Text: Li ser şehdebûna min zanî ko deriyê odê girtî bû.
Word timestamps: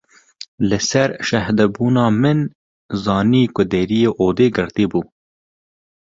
Li 0.69 0.77
ser 0.89 1.09
şehdebûna 1.27 2.05
min 2.21 2.39
zanî 3.03 3.43
ko 3.55 3.61
deriyê 3.71 4.09
odê 4.25 4.47
girtî 4.55 4.85
bû. 4.91 5.01